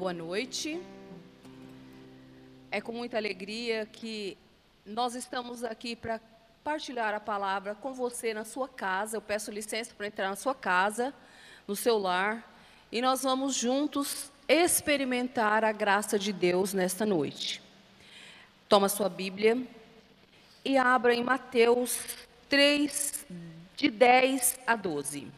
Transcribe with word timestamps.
boa 0.00 0.14
noite. 0.14 0.80
É 2.70 2.80
com 2.80 2.90
muita 2.90 3.18
alegria 3.18 3.84
que 3.84 4.34
nós 4.86 5.14
estamos 5.14 5.62
aqui 5.62 5.94
para 5.94 6.18
partilhar 6.64 7.12
a 7.12 7.20
palavra 7.20 7.74
com 7.74 7.92
você 7.92 8.32
na 8.32 8.42
sua 8.42 8.66
casa. 8.66 9.18
Eu 9.18 9.20
peço 9.20 9.50
licença 9.50 9.92
para 9.94 10.06
entrar 10.06 10.30
na 10.30 10.36
sua 10.36 10.54
casa, 10.54 11.12
no 11.68 11.76
seu 11.76 11.98
lar, 11.98 12.50
e 12.90 13.02
nós 13.02 13.24
vamos 13.24 13.54
juntos 13.54 14.32
experimentar 14.48 15.64
a 15.64 15.70
graça 15.70 16.18
de 16.18 16.32
Deus 16.32 16.72
nesta 16.72 17.04
noite. 17.04 17.60
Toma 18.70 18.88
sua 18.88 19.10
Bíblia 19.10 19.62
e 20.64 20.78
abra 20.78 21.14
em 21.14 21.22
Mateus 21.22 22.00
3, 22.48 23.26
de 23.76 23.90
10 23.90 24.60
a 24.66 24.76
12. 24.76 25.30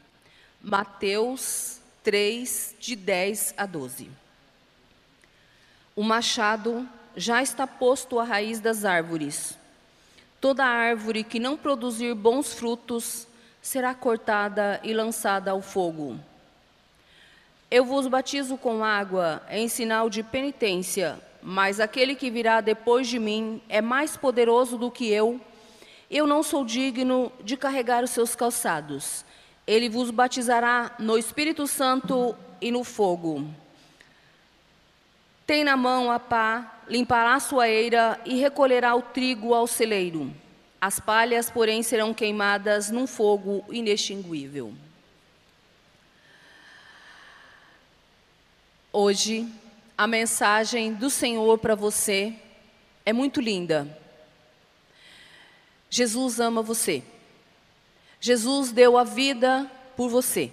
Mateus 0.63 1.81
3, 2.05 2.77
de 2.79 2.95
10 2.95 3.55
a 3.57 3.67
12. 3.67 4.22
O 5.95 6.03
machado 6.03 6.89
já 7.15 7.43
está 7.43 7.67
posto 7.67 8.19
à 8.19 8.25
raiz 8.25 8.61
das 8.61 8.85
árvores. 8.85 9.59
Toda 10.41 10.65
árvore 10.65 11.23
que 11.23 11.39
não 11.39 11.57
produzir 11.57 12.15
bons 12.15 12.55
frutos 12.55 13.27
será 13.61 13.95
cortada 13.95 14.81
e 14.83 14.95
lançada 14.95 15.51
ao 15.51 15.61
fogo. 15.61 16.19
Eu 17.71 17.85
vos 17.85 18.07
batizo 18.07 18.57
com 18.57 18.83
água 18.83 19.43
em 19.51 19.69
sinal 19.69 20.09
de 20.09 20.23
penitência, 20.23 21.21
mas 21.43 21.79
aquele 21.79 22.15
que 22.15 22.31
virá 22.31 22.61
depois 22.63 23.07
de 23.07 23.19
mim 23.19 23.61
é 23.69 23.83
mais 23.83 24.17
poderoso 24.17 24.79
do 24.79 24.91
que 24.91 25.11
eu. 25.11 25.41
Eu 26.11 26.27
não 26.27 26.43
sou 26.43 26.65
digno 26.65 27.31
de 27.45 27.57
carregar 27.57 28.03
os 28.03 28.11
seus 28.11 28.35
calçados. 28.35 29.25
Ele 29.67 29.89
vos 29.89 30.11
batizará 30.11 30.95
no 30.99 31.19
Espírito 31.19 31.67
Santo 31.67 32.35
e 32.61 32.71
no 32.71 32.83
fogo. 32.83 33.47
Tem 35.47 35.65
na 35.65 35.77
mão 35.77 36.11
a 36.11 36.19
pá, 36.19 36.81
limpará 36.89 37.35
a 37.35 37.41
sua 37.41 37.69
eira 37.69 38.21
e 38.25 38.37
recolherá 38.37 38.95
o 38.95 39.03
trigo 39.03 39.55
ao 39.55 39.67
celeiro. 39.67 40.33
As 40.81 40.99
palhas, 40.99 41.51
porém, 41.51 41.83
serão 41.83 42.13
queimadas 42.13 42.91
num 42.91 43.07
fogo 43.07 43.65
inextinguível. 43.71 44.75
Hoje, 48.93 49.49
a 49.97 50.07
mensagem 50.07 50.93
do 50.93 51.09
Senhor 51.09 51.59
para 51.59 51.75
você 51.75 52.35
é 53.07 53.13
muito 53.13 53.41
linda. 53.41 53.99
Jesus 55.89 56.41
ama 56.41 56.63
você. 56.63 57.03
Jesus 58.21 58.73
deu 58.73 58.97
a 58.97 59.05
vida 59.05 59.71
por 59.97 60.09
você. 60.09 60.53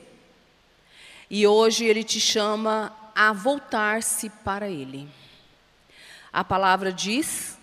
E 1.29 1.45
hoje 1.45 1.85
ele 1.85 2.03
te 2.03 2.19
chama 2.19 2.95
a 3.19 3.33
voltar-se 3.33 4.29
para 4.29 4.69
ele. 4.69 5.09
A 6.31 6.43
palavra 6.43 6.93
diz: 6.93 7.57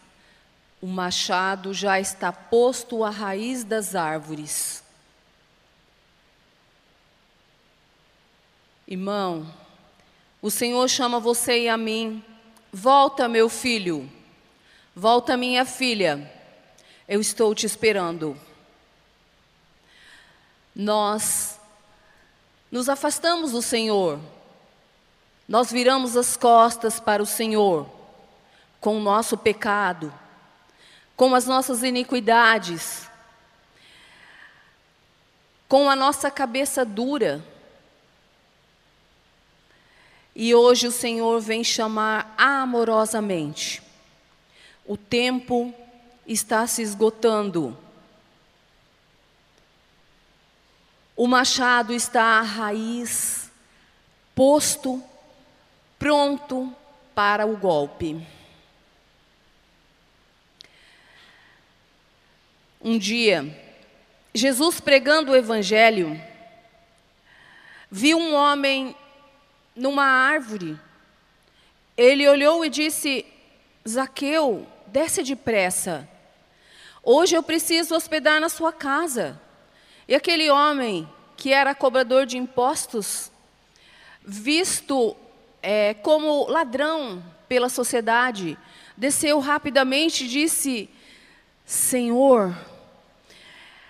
o 0.82 0.86
machado 0.86 1.72
já 1.72 1.98
está 1.98 2.32
posto 2.32 3.02
à 3.02 3.10
raiz 3.10 3.64
das 3.64 3.94
árvores. 3.94 4.84
Irmão, 8.86 9.52
o 10.42 10.50
Senhor 10.50 10.88
chama 10.88 11.18
você 11.18 11.62
e 11.62 11.68
a 11.68 11.76
mim. 11.76 12.22
Volta, 12.72 13.26
meu 13.26 13.48
filho. 13.48 14.10
Volta, 14.94 15.36
minha 15.36 15.64
filha. 15.64 16.30
Eu 17.08 17.20
estou 17.20 17.54
te 17.54 17.64
esperando 17.64 18.38
nós 20.76 21.58
nos 22.70 22.90
afastamos 22.90 23.52
do 23.52 23.62
Senhor, 23.62 24.20
nós 25.48 25.70
viramos 25.70 26.16
as 26.16 26.36
costas 26.36 26.98
para 26.98 27.22
o 27.22 27.26
Senhor 27.26 27.88
com 28.80 28.98
o 28.98 29.02
nosso 29.02 29.36
pecado, 29.36 30.12
com 31.16 31.34
as 31.34 31.46
nossas 31.46 31.82
iniquidades, 31.82 33.08
com 35.68 35.88
a 35.88 35.96
nossa 35.96 36.30
cabeça 36.30 36.84
dura. 36.84 37.44
E 40.34 40.54
hoje 40.54 40.86
o 40.86 40.92
Senhor 40.92 41.40
vem 41.40 41.64
chamar 41.64 42.34
amorosamente. 42.36 43.82
O 44.84 44.96
tempo 44.96 45.74
está 46.26 46.66
se 46.66 46.82
esgotando. 46.82 47.76
O 51.16 51.26
machado 51.26 51.94
está 51.94 52.22
à 52.22 52.42
raiz, 52.42 53.50
posto, 54.34 55.02
pronto 55.98 56.74
para 57.14 57.46
o 57.46 57.56
golpe. 57.56 58.24
Um 62.80 62.98
dia, 62.98 63.44
Jesus 64.34 64.80
pregando 64.80 65.32
o 65.32 65.36
Evangelho, 65.36 66.20
viu 67.90 68.18
um 68.18 68.34
homem 68.34 68.94
numa 69.74 70.04
árvore. 70.04 70.78
Ele 71.96 72.28
olhou 72.28 72.64
e 72.64 72.68
disse: 72.68 73.26
Zaqueu, 73.88 74.66
desce 74.86 75.22
depressa. 75.22 76.08
Hoje 77.02 77.34
eu 77.36 77.42
preciso 77.42 77.94
hospedar 77.94 78.40
na 78.40 78.48
sua 78.48 78.72
casa. 78.72 79.40
E 80.08 80.14
aquele 80.14 80.50
homem 80.50 81.08
que 81.36 81.52
era 81.52 81.74
cobrador 81.74 82.26
de 82.26 82.38
impostos, 82.38 83.30
visto 84.24 85.16
é, 85.68 85.94
como 85.94 86.46
ladrão 86.46 87.20
pela 87.48 87.68
sociedade, 87.68 88.56
desceu 88.96 89.40
rapidamente 89.40 90.24
e 90.24 90.28
disse: 90.28 90.88
Senhor, 91.64 92.56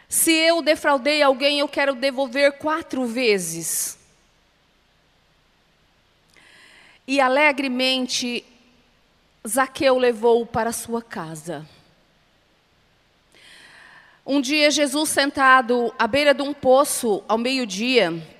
se 0.08 0.32
eu 0.32 0.62
defraudei 0.62 1.20
alguém, 1.20 1.58
eu 1.58 1.68
quero 1.68 1.94
devolver 1.94 2.52
quatro 2.52 3.04
vezes. 3.04 3.98
E 7.06 7.20
alegremente 7.20 8.42
Zaqueu 9.46 9.98
levou 9.98 10.46
para 10.46 10.72
sua 10.72 11.02
casa. 11.02 11.68
Um 14.24 14.40
dia, 14.40 14.70
Jesus 14.70 15.10
sentado 15.10 15.94
à 15.98 16.06
beira 16.06 16.32
de 16.32 16.40
um 16.40 16.54
poço, 16.54 17.22
ao 17.28 17.36
meio-dia, 17.36 18.35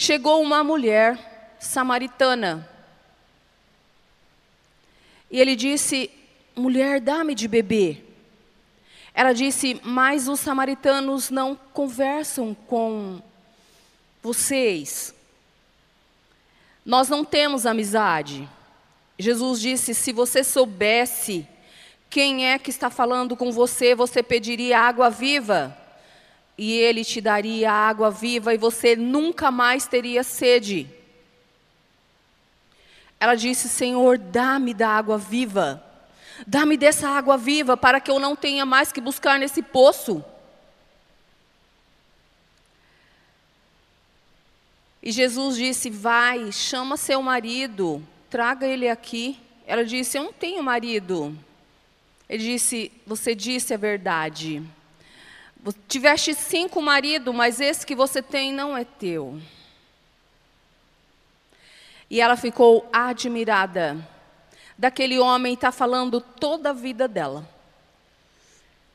chegou 0.00 0.40
uma 0.40 0.64
mulher 0.64 1.54
samaritana. 1.60 2.66
E 5.30 5.38
ele 5.38 5.54
disse: 5.54 6.10
Mulher, 6.56 7.02
dá-me 7.02 7.34
de 7.34 7.46
beber. 7.46 8.02
Ela 9.12 9.34
disse: 9.34 9.78
Mas 9.84 10.26
os 10.26 10.40
samaritanos 10.40 11.28
não 11.28 11.54
conversam 11.54 12.54
com 12.66 13.20
vocês. 14.22 15.14
Nós 16.82 17.10
não 17.10 17.22
temos 17.22 17.66
amizade. 17.66 18.48
Jesus 19.18 19.60
disse: 19.60 19.94
Se 19.94 20.14
você 20.14 20.42
soubesse 20.42 21.46
quem 22.08 22.48
é 22.48 22.58
que 22.58 22.70
está 22.70 22.88
falando 22.88 23.36
com 23.36 23.52
você? 23.52 23.94
Você 23.94 24.22
pediria 24.22 24.80
água 24.80 25.10
viva 25.10 25.76
e 26.62 26.72
ele 26.72 27.06
te 27.06 27.22
daria 27.22 27.72
água 27.72 28.10
viva 28.10 28.52
e 28.52 28.58
você 28.58 28.94
nunca 28.94 29.50
mais 29.50 29.86
teria 29.86 30.22
sede. 30.22 30.86
Ela 33.18 33.34
disse: 33.34 33.66
Senhor, 33.66 34.18
dá-me 34.18 34.74
da 34.74 34.90
água 34.90 35.16
viva. 35.16 35.82
Dá-me 36.46 36.76
dessa 36.76 37.08
água 37.08 37.38
viva 37.38 37.78
para 37.78 37.98
que 37.98 38.10
eu 38.10 38.18
não 38.18 38.36
tenha 38.36 38.66
mais 38.66 38.92
que 38.92 39.00
buscar 39.00 39.38
nesse 39.38 39.62
poço. 39.62 40.22
E 45.02 45.10
Jesus 45.10 45.56
disse: 45.56 45.88
Vai, 45.88 46.52
chama 46.52 46.98
seu 46.98 47.22
marido, 47.22 48.06
traga 48.28 48.66
ele 48.66 48.86
aqui. 48.86 49.40
Ela 49.66 49.82
disse: 49.82 50.18
Eu 50.18 50.24
não 50.24 50.32
tenho 50.34 50.62
marido. 50.62 51.34
Ele 52.28 52.44
disse: 52.44 52.92
Você 53.06 53.34
disse 53.34 53.72
a 53.72 53.78
verdade. 53.78 54.62
Tiveste 55.86 56.34
cinco 56.34 56.80
maridos, 56.80 57.34
mas 57.34 57.60
esse 57.60 57.86
que 57.86 57.94
você 57.94 58.22
tem 58.22 58.52
não 58.52 58.76
é 58.76 58.84
teu. 58.84 59.40
E 62.08 62.20
ela 62.20 62.36
ficou 62.36 62.88
admirada 62.92 63.96
daquele 64.80 65.18
homem 65.18 65.52
está 65.52 65.70
falando 65.70 66.22
toda 66.22 66.70
a 66.70 66.72
vida 66.72 67.06
dela. 67.06 67.46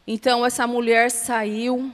Então 0.07 0.43
essa 0.43 0.65
mulher 0.65 1.11
saiu, 1.11 1.93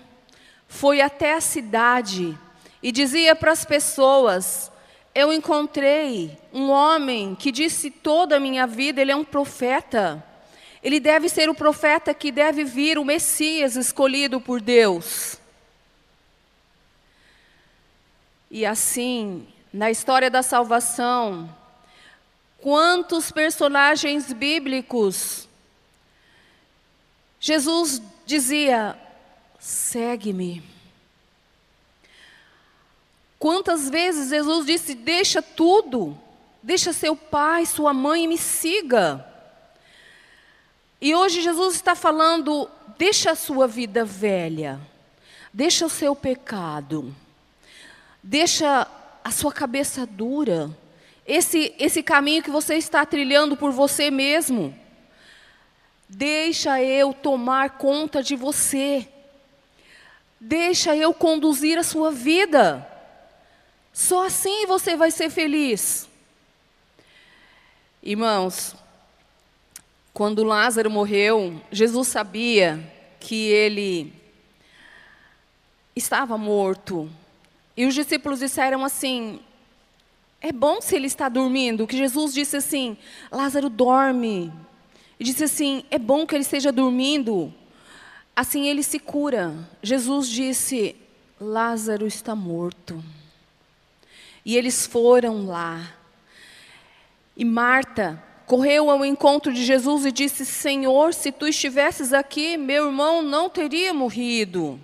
foi 0.66 1.02
até 1.02 1.34
a 1.34 1.42
cidade 1.42 2.38
e 2.82 2.90
dizia 2.90 3.36
para 3.36 3.52
as 3.52 3.66
pessoas: 3.66 4.72
Eu 5.14 5.34
encontrei 5.34 6.38
um 6.54 6.70
homem 6.70 7.36
que 7.36 7.52
disse 7.52 7.92
toda 7.92 8.38
a 8.38 8.40
minha 8.40 8.66
vida, 8.66 9.02
ele 9.02 9.12
é 9.12 9.16
um 9.16 9.26
profeta. 9.26 10.24
Ele 10.84 11.00
deve 11.00 11.30
ser 11.30 11.50
o 11.50 11.56
profeta 11.56 12.14
que 12.14 12.32
deve 12.32 12.64
vir, 12.64 12.98
o 12.98 13.06
Messias 13.06 13.76
escolhido 13.76 14.42
por 14.42 14.60
Deus. 14.60 15.40
E 18.50 18.66
assim, 18.66 19.48
na 19.72 19.92
história 19.92 20.30
da 20.30 20.44
salvação, 20.44 21.56
quantos 22.58 23.32
personagens 23.32 24.34
bíblicos 24.34 25.48
Jesus 27.42 28.00
dizia: 28.24 28.96
segue-me. 29.60 30.64
Quantas 33.40 33.90
vezes 33.90 34.30
Jesus 34.30 34.68
disse: 34.68 34.94
deixa 34.94 35.42
tudo, 35.42 36.16
deixa 36.62 36.94
seu 36.94 37.16
pai, 37.16 37.66
sua 37.66 37.96
mãe 37.96 38.26
e 38.26 38.28
me 38.28 38.38
siga. 38.38 39.28
E 41.02 41.16
hoje 41.16 41.42
Jesus 41.42 41.74
está 41.76 41.96
falando: 41.96 42.70
deixa 42.98 43.32
a 43.32 43.36
sua 43.36 43.68
vida 43.68 44.06
velha, 44.06 44.80
deixa 45.52 45.86
o 45.86 45.90
seu 45.90 46.16
pecado, 46.16 47.14
deixa 48.22 48.88
a 49.24 49.32
sua 49.32 49.52
cabeça 49.52 50.06
dura, 50.06 50.70
esse, 51.26 51.74
esse 51.80 52.04
caminho 52.04 52.44
que 52.44 52.52
você 52.52 52.76
está 52.76 53.06
trilhando 53.06 53.58
por 53.58 53.72
você 53.72 54.12
mesmo. 54.12 54.78
Deixa 56.08 56.82
eu 56.84 57.14
tomar 57.14 57.78
conta 57.78 58.22
de 58.22 58.36
você. 58.36 59.08
Deixa 60.40 60.96
eu 60.96 61.14
conduzir 61.14 61.78
a 61.78 61.84
sua 61.84 62.12
vida. 62.12 62.86
Só 63.94 64.26
assim 64.26 64.66
você 64.66 64.96
vai 64.98 65.10
ser 65.10 65.30
feliz. 65.30 66.10
Irmãos, 68.04 68.76
quando 70.14 70.44
Lázaro 70.44 70.92
morreu, 70.92 71.62
Jesus 71.72 72.10
sabia 72.10 72.80
que 73.20 73.48
ele 73.48 74.14
estava 75.96 76.38
morto. 76.38 77.10
E 77.78 77.86
os 77.86 77.94
discípulos 77.94 78.40
disseram 78.40 78.84
assim: 78.84 79.40
É 80.42 80.52
bom 80.52 80.82
se 80.82 80.96
ele 80.96 81.08
está 81.08 81.30
dormindo. 81.30 81.88
Que 81.88 81.98
Jesus 81.98 82.34
disse 82.34 82.58
assim: 82.58 82.98
Lázaro 83.32 83.70
dorme. 83.70 84.52
E 85.20 85.24
disse 85.24 85.46
assim: 85.46 85.86
É 85.90 85.98
bom 85.98 86.28
que 86.28 86.36
ele 86.36 86.44
esteja 86.44 86.72
dormindo. 86.72 87.54
Assim 88.36 88.68
ele 88.68 88.84
se 88.84 89.00
cura. 89.00 89.54
Jesus 89.82 90.28
disse: 90.28 90.96
Lázaro 91.40 92.06
está 92.06 92.36
morto. 92.36 93.02
E 94.46 94.58
eles 94.58 94.86
foram 94.86 95.46
lá. 95.46 95.94
E 97.38 97.46
Marta 97.46 98.22
correu 98.52 98.92
ao 98.92 99.06
encontro 99.06 99.54
de 99.54 99.64
Jesus 99.64 100.06
e 100.06 100.12
disse: 100.12 100.46
Senhor, 100.46 101.14
se 101.14 101.32
tu 101.32 101.48
estivesses 101.48 102.12
aqui, 102.12 102.58
meu 102.58 102.88
irmão 102.88 103.22
não 103.22 103.50
teria 103.50 103.94
morrido. 103.94 104.78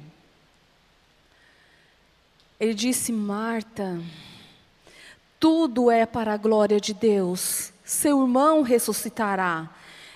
Ele 2.58 2.74
disse: 2.74 3.12
Marta, 3.12 4.00
tudo 5.38 5.92
é 5.92 6.06
para 6.06 6.34
a 6.34 6.38
glória 6.38 6.80
de 6.80 6.94
Deus. 6.94 7.74
Seu 7.84 8.22
irmão 8.22 8.62
ressuscitará. 8.62 9.70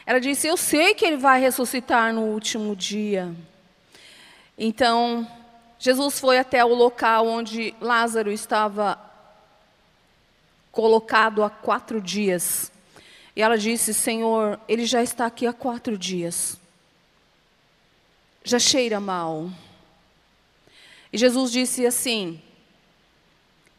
Ela 0.05 0.21
disse: 0.21 0.47
Eu 0.47 0.55
sei 0.55 0.93
que 0.93 1.03
ele 1.03 1.17
vai 1.17 1.41
ressuscitar 1.41 2.13
no 2.13 2.21
último 2.21 2.73
dia. 2.73 3.35
Então, 4.57 5.27
Jesus 5.77 6.21
foi 6.21 6.37
até 6.37 6.63
o 6.63 6.73
local 6.73 7.27
onde 7.27 7.75
Lázaro 7.81 8.31
estava 8.31 8.97
colocado 10.71 11.43
há 11.43 11.49
quatro 11.49 11.99
dias. 11.99 12.70
E 13.35 13.41
ela 13.41 13.57
disse: 13.57 13.93
Senhor, 13.93 14.59
ele 14.67 14.85
já 14.85 15.01
está 15.01 15.25
aqui 15.25 15.47
há 15.47 15.53
quatro 15.53 15.97
dias. 15.97 16.59
Já 18.43 18.59
cheira 18.59 18.99
mal. 18.99 19.49
E 21.13 21.17
Jesus 21.17 21.51
disse 21.51 21.85
assim: 21.85 22.41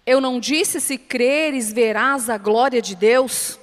Eu 0.07 0.21
não 0.21 0.39
disse 0.39 0.81
se 0.81 0.97
creres 0.99 1.73
verás 1.73 2.31
a 2.31 2.39
glória 2.39 2.81
de 2.81 2.95
Deus? 2.95 3.59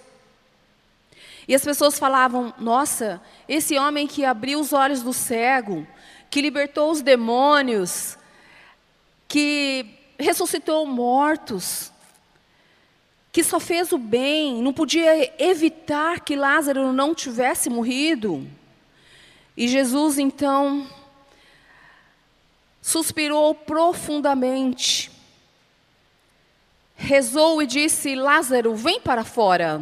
E 1.47 1.55
as 1.55 1.63
pessoas 1.63 1.97
falavam: 1.97 2.53
Nossa, 2.59 3.21
esse 3.47 3.77
homem 3.77 4.07
que 4.07 4.23
abriu 4.23 4.59
os 4.59 4.73
olhos 4.73 5.01
do 5.01 5.13
cego, 5.13 5.87
que 6.29 6.41
libertou 6.41 6.91
os 6.91 7.01
demônios, 7.01 8.17
que 9.27 9.85
ressuscitou 10.19 10.85
mortos, 10.85 11.91
que 13.31 13.43
só 13.43 13.59
fez 13.59 13.91
o 13.91 13.97
bem, 13.97 14.61
não 14.61 14.73
podia 14.73 15.33
evitar 15.41 16.19
que 16.21 16.35
Lázaro 16.35 16.91
não 16.91 17.13
tivesse 17.13 17.69
morrido. 17.69 18.47
E 19.55 19.67
Jesus 19.67 20.17
então 20.17 20.87
suspirou 22.81 23.53
profundamente, 23.53 25.11
rezou 26.95 27.61
e 27.61 27.67
disse: 27.67 28.15
Lázaro, 28.15 28.73
vem 28.73 28.99
para 28.99 29.23
fora. 29.23 29.81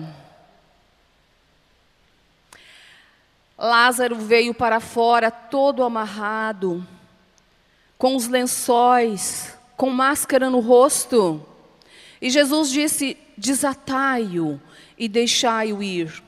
Lázaro 3.58 4.16
veio 4.16 4.54
para 4.54 4.80
fora 4.80 5.32
todo 5.32 5.84
amarrado, 5.84 6.86
com 7.98 8.16
os 8.16 8.28
lençóis, 8.28 9.58
com 9.76 9.90
máscara 9.90 10.50
no 10.50 10.60
rosto. 10.60 11.44
E 12.22 12.30
Jesus 12.30 12.70
disse: 12.70 13.18
desatai-o 13.38 14.60
e 14.98 15.08
deixai-o 15.08 15.84
ir. 15.84 16.24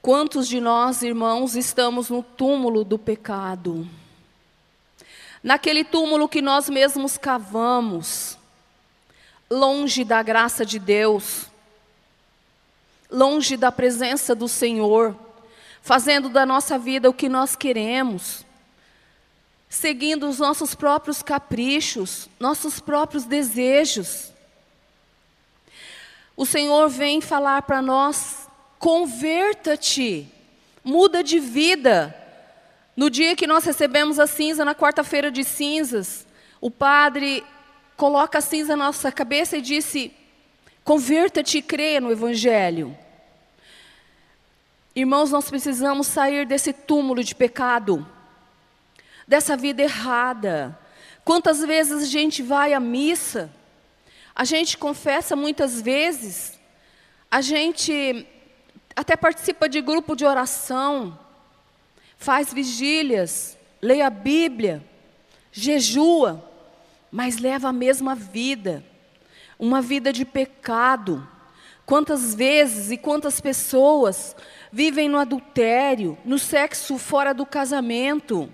Quantos 0.00 0.48
de 0.48 0.60
nós, 0.60 1.02
irmãos, 1.02 1.54
estamos 1.54 2.08
no 2.08 2.22
túmulo 2.22 2.84
do 2.84 2.98
pecado? 2.98 3.86
Naquele 5.42 5.84
túmulo 5.84 6.28
que 6.28 6.40
nós 6.40 6.68
mesmos 6.70 7.18
cavamos, 7.18 8.38
longe 9.50 10.04
da 10.04 10.22
graça 10.22 10.64
de 10.64 10.78
Deus, 10.78 11.46
longe 13.10 13.56
da 13.56 13.70
presença 13.70 14.34
do 14.34 14.48
Senhor, 14.48 15.16
fazendo 15.82 16.28
da 16.28 16.46
nossa 16.46 16.78
vida 16.78 17.10
o 17.10 17.14
que 17.14 17.28
nós 17.28 17.54
queremos, 17.54 18.44
seguindo 19.68 20.28
os 20.28 20.38
nossos 20.38 20.74
próprios 20.74 21.22
caprichos, 21.22 22.28
nossos 22.40 22.80
próprios 22.80 23.24
desejos. 23.24 24.32
O 26.36 26.46
Senhor 26.46 26.88
vem 26.88 27.20
falar 27.20 27.62
para 27.62 27.82
nós: 27.82 28.48
converta-te, 28.78 30.26
muda 30.82 31.22
de 31.22 31.38
vida. 31.38 32.14
No 32.96 33.10
dia 33.10 33.36
que 33.36 33.46
nós 33.46 33.64
recebemos 33.64 34.18
a 34.18 34.26
cinza, 34.26 34.64
na 34.64 34.74
quarta-feira 34.74 35.30
de 35.30 35.44
cinzas, 35.44 36.26
o 36.60 36.70
padre 36.70 37.44
coloca 37.96 38.38
a 38.38 38.40
cinza 38.40 38.76
na 38.76 38.86
nossa 38.86 39.12
cabeça 39.12 39.56
e 39.56 39.60
disse: 39.60 40.12
converta-te 40.82 41.58
e 41.58 41.62
creia 41.62 42.00
no 42.00 42.10
Evangelho. 42.10 42.96
Irmãos, 44.96 45.30
nós 45.30 45.48
precisamos 45.48 46.08
sair 46.08 46.44
desse 46.46 46.72
túmulo 46.72 47.22
de 47.22 47.34
pecado 47.34 48.04
dessa 49.28 49.54
vida 49.54 49.82
errada. 49.82 50.76
Quantas 51.22 51.60
vezes 51.60 52.02
a 52.02 52.06
gente 52.06 52.42
vai 52.42 52.72
à 52.72 52.80
missa, 52.80 53.52
a 54.34 54.44
gente 54.44 54.78
confessa 54.78 55.36
muitas 55.36 55.82
vezes, 55.82 56.58
a 57.30 57.42
gente 57.42 58.26
até 58.96 59.14
participa 59.14 59.68
de 59.68 59.82
grupo 59.82 60.16
de 60.16 60.24
oração, 60.24 61.18
faz 62.16 62.52
vigílias, 62.52 63.58
lê 63.82 64.00
a 64.00 64.08
Bíblia, 64.08 64.82
jejua, 65.52 66.42
mas 67.10 67.36
leva 67.36 67.68
a 67.68 67.72
mesma 67.72 68.14
vida, 68.14 68.82
uma 69.58 69.82
vida 69.82 70.10
de 70.12 70.24
pecado. 70.24 71.28
Quantas 71.84 72.34
vezes 72.34 72.90
e 72.90 72.96
quantas 72.96 73.40
pessoas 73.40 74.34
vivem 74.72 75.08
no 75.08 75.18
adultério, 75.18 76.18
no 76.24 76.38
sexo 76.38 76.98
fora 76.98 77.32
do 77.34 77.46
casamento, 77.46 78.50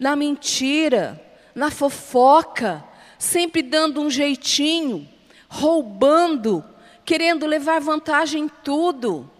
na 0.00 0.16
mentira, 0.16 1.22
na 1.54 1.70
fofoca, 1.70 2.82
sempre 3.18 3.60
dando 3.60 4.00
um 4.00 4.08
jeitinho, 4.08 5.06
roubando, 5.46 6.64
querendo 7.04 7.44
levar 7.46 7.82
vantagem 7.82 8.44
em 8.44 8.48
tudo, 8.48 9.30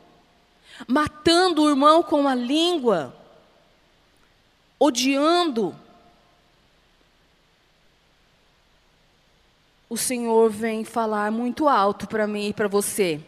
matando 0.86 1.62
o 1.62 1.70
irmão 1.70 2.02
com 2.02 2.28
a 2.28 2.34
língua, 2.34 3.16
odiando. 4.78 5.74
O 9.88 9.96
Senhor 9.96 10.50
vem 10.50 10.84
falar 10.84 11.32
muito 11.32 11.68
alto 11.68 12.06
para 12.06 12.26
mim 12.26 12.48
e 12.48 12.52
para 12.52 12.68
você. 12.68 13.18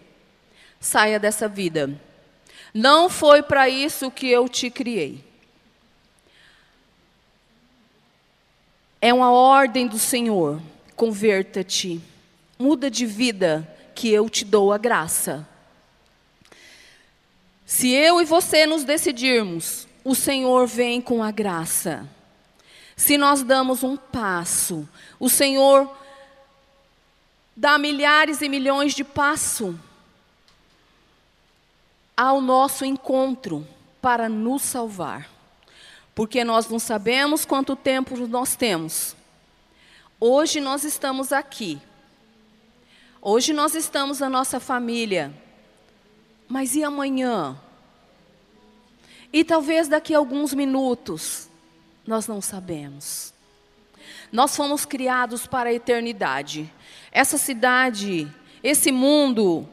Saia 0.78 1.18
dessa 1.18 1.48
vida. 1.48 1.98
Não 2.74 3.08
foi 3.08 3.42
para 3.42 3.70
isso 3.70 4.10
que 4.10 4.28
eu 4.28 4.48
te 4.48 4.70
criei. 4.70 5.31
É 9.04 9.12
uma 9.12 9.32
ordem 9.32 9.88
do 9.88 9.98
Senhor. 9.98 10.62
Converta-te. 10.94 12.00
Muda 12.56 12.88
de 12.88 13.04
vida, 13.04 13.68
que 13.96 14.08
eu 14.08 14.30
te 14.30 14.44
dou 14.44 14.72
a 14.72 14.78
graça. 14.78 15.44
Se 17.66 17.90
eu 17.90 18.20
e 18.20 18.24
você 18.24 18.64
nos 18.64 18.84
decidirmos, 18.84 19.88
o 20.04 20.14
Senhor 20.14 20.68
vem 20.68 21.00
com 21.00 21.20
a 21.20 21.32
graça. 21.32 22.08
Se 22.96 23.18
nós 23.18 23.42
damos 23.42 23.82
um 23.82 23.96
passo, 23.96 24.88
o 25.18 25.28
Senhor 25.28 25.92
dá 27.56 27.78
milhares 27.78 28.40
e 28.40 28.48
milhões 28.48 28.94
de 28.94 29.02
passos 29.02 29.74
ao 32.16 32.40
nosso 32.40 32.84
encontro 32.84 33.66
para 34.00 34.28
nos 34.28 34.62
salvar. 34.62 35.28
Porque 36.14 36.44
nós 36.44 36.68
não 36.68 36.78
sabemos 36.78 37.44
quanto 37.44 37.74
tempo 37.74 38.16
nós 38.26 38.54
temos. 38.54 39.16
Hoje 40.20 40.60
nós 40.60 40.84
estamos 40.84 41.32
aqui. 41.32 41.80
Hoje 43.20 43.52
nós 43.52 43.74
estamos 43.74 44.20
na 44.20 44.28
nossa 44.28 44.60
família. 44.60 45.32
Mas 46.48 46.74
e 46.74 46.84
amanhã? 46.84 47.58
E 49.32 49.42
talvez 49.42 49.88
daqui 49.88 50.14
a 50.14 50.18
alguns 50.18 50.52
minutos, 50.52 51.48
nós 52.06 52.26
não 52.26 52.42
sabemos. 52.42 53.32
Nós 54.30 54.54
fomos 54.54 54.84
criados 54.84 55.46
para 55.46 55.70
a 55.70 55.72
eternidade. 55.72 56.70
Essa 57.10 57.38
cidade, 57.38 58.30
esse 58.62 58.92
mundo, 58.92 59.66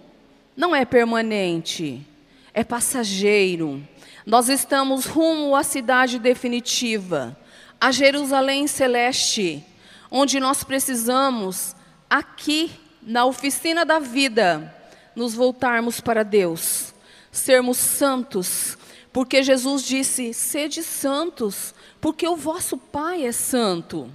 não 0.56 0.76
é 0.76 0.86
permanente, 0.86 2.06
é 2.54 2.64
passageiro. 2.64 3.86
Nós 4.30 4.48
estamos 4.48 5.08
rumo 5.08 5.56
à 5.56 5.64
cidade 5.64 6.20
definitiva, 6.20 7.36
a 7.82 7.92
Jerusalém 7.92 8.68
celeste, 8.68 9.66
onde 10.12 10.40
nós 10.40 10.64
precisamos, 10.64 11.76
aqui 12.08 12.70
na 13.02 13.26
oficina 13.26 13.84
da 13.84 13.98
vida, 13.98 14.72
nos 15.16 15.34
voltarmos 15.34 16.00
para 16.00 16.22
Deus, 16.22 16.94
sermos 17.32 17.80
santos, 17.80 18.78
porque 19.12 19.42
Jesus 19.42 19.82
disse: 19.82 20.32
sede 20.32 20.84
santos, 20.84 21.74
porque 22.00 22.28
o 22.28 22.36
vosso 22.36 22.78
Pai 22.78 23.26
é 23.26 23.32
santo. 23.32 24.12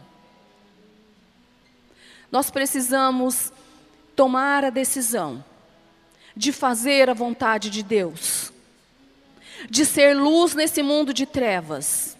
Nós 2.31 2.53
precisamos 2.53 3.53
tomar 4.15 4.65
a 4.65 4.71
decisão 4.71 5.45
de 6.37 6.53
fazer 6.53 7.11
a 7.11 7.15
vontade 7.15 7.69
de 7.69 7.83
Deus, 7.83 8.53
de 9.71 9.85
ser 9.85 10.15
luz 10.15 10.55
nesse 10.55 10.83
mundo 10.83 11.13
de 11.13 11.27
trevas, 11.27 12.17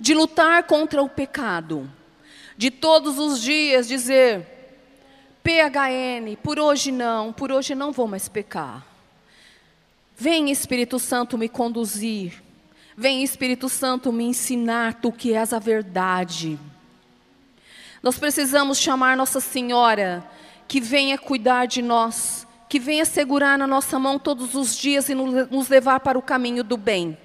de 0.00 0.14
lutar 0.14 0.64
contra 0.64 1.02
o 1.02 1.08
pecado, 1.08 1.90
de 2.56 2.70
todos 2.70 3.18
os 3.18 3.40
dias 3.40 3.88
dizer: 3.88 4.46
PHN, 5.42 6.36
por 6.42 6.58
hoje 6.58 6.92
não, 6.92 7.32
por 7.32 7.50
hoje 7.50 7.74
não 7.74 7.92
vou 7.92 8.06
mais 8.06 8.28
pecar. 8.28 8.86
Vem 10.16 10.50
Espírito 10.50 10.98
Santo 10.98 11.38
me 11.38 11.48
conduzir. 11.48 12.42
Vem 12.96 13.22
Espírito 13.22 13.68
Santo 13.70 14.12
me 14.12 14.24
ensinar 14.24 15.00
tu 15.00 15.10
que 15.10 15.32
és 15.32 15.54
a 15.54 15.58
verdade. 15.58 16.58
Nós 18.02 18.18
precisamos 18.18 18.78
chamar 18.78 19.16
Nossa 19.16 19.40
Senhora 19.40 20.22
que 20.68 20.80
venha 20.80 21.16
cuidar 21.18 21.66
de 21.66 21.80
nós, 21.82 22.46
que 22.70 22.78
venha 22.78 23.04
segurar 23.04 23.58
na 23.58 23.66
nossa 23.66 23.98
mão 23.98 24.16
todos 24.16 24.54
os 24.54 24.78
dias 24.78 25.08
e 25.08 25.14
nos 25.14 25.68
levar 25.68 25.98
para 25.98 26.16
o 26.16 26.22
caminho 26.22 26.62
do 26.62 26.76
bem. 26.76 27.18